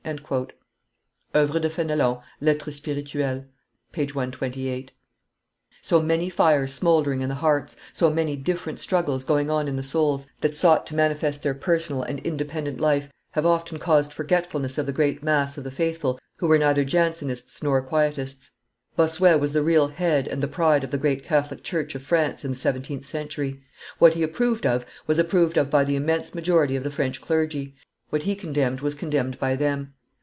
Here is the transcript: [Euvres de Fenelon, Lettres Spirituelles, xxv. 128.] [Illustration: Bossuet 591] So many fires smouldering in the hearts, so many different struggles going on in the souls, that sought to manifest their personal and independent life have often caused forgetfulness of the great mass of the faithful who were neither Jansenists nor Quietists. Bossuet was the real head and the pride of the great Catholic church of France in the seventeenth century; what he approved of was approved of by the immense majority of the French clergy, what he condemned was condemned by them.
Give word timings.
[Euvres 1.35 1.61
de 1.61 1.69
Fenelon, 1.69 2.21
Lettres 2.41 2.75
Spirituelles, 2.75 3.43
xxv. 3.93 4.15
128.] 4.15 4.23
[Illustration: 4.25 4.89
Bossuet 4.89 4.89
591] 4.89 4.91
So 5.83 6.01
many 6.01 6.29
fires 6.31 6.73
smouldering 6.73 7.19
in 7.19 7.29
the 7.29 7.35
hearts, 7.35 7.75
so 7.93 8.09
many 8.09 8.35
different 8.35 8.79
struggles 8.79 9.23
going 9.23 9.51
on 9.51 9.67
in 9.67 9.75
the 9.75 9.83
souls, 9.83 10.25
that 10.39 10.55
sought 10.55 10.87
to 10.87 10.95
manifest 10.95 11.43
their 11.43 11.53
personal 11.53 12.01
and 12.01 12.19
independent 12.21 12.81
life 12.81 13.11
have 13.33 13.45
often 13.45 13.77
caused 13.77 14.11
forgetfulness 14.11 14.79
of 14.79 14.87
the 14.87 14.91
great 14.91 15.21
mass 15.21 15.59
of 15.59 15.63
the 15.63 15.69
faithful 15.69 16.19
who 16.37 16.47
were 16.47 16.57
neither 16.57 16.83
Jansenists 16.83 17.61
nor 17.61 17.79
Quietists. 17.83 18.49
Bossuet 18.97 19.39
was 19.39 19.51
the 19.51 19.61
real 19.61 19.89
head 19.89 20.27
and 20.27 20.41
the 20.41 20.47
pride 20.47 20.83
of 20.83 20.89
the 20.89 20.97
great 20.97 21.23
Catholic 21.23 21.61
church 21.63 21.93
of 21.93 22.01
France 22.01 22.43
in 22.43 22.49
the 22.51 22.57
seventeenth 22.57 23.05
century; 23.05 23.61
what 23.99 24.15
he 24.15 24.23
approved 24.23 24.65
of 24.65 24.83
was 25.05 25.19
approved 25.19 25.57
of 25.57 25.69
by 25.69 25.83
the 25.85 25.95
immense 25.95 26.33
majority 26.33 26.75
of 26.75 26.83
the 26.83 26.91
French 26.91 27.21
clergy, 27.21 27.75
what 28.09 28.23
he 28.23 28.35
condemned 28.35 28.81
was 28.81 28.93
condemned 28.93 29.39
by 29.39 29.55
them. 29.55 29.93